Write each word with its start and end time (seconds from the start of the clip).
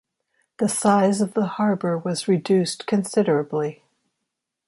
The 0.57 0.67
size 0.67 1.21
of 1.21 1.35
the 1.35 1.45
harbour 1.45 1.95
was 1.95 2.27
reduced 2.27 2.87
considerably. 2.87 3.83